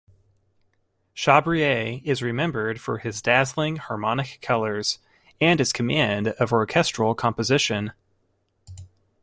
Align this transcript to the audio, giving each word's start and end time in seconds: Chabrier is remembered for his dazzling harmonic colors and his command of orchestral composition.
Chabrier 1.13 2.01
is 2.03 2.23
remembered 2.23 2.81
for 2.81 2.97
his 2.97 3.21
dazzling 3.21 3.75
harmonic 3.75 4.39
colors 4.41 4.97
and 5.39 5.59
his 5.59 5.71
command 5.71 6.29
of 6.39 6.51
orchestral 6.51 7.13
composition. 7.13 7.93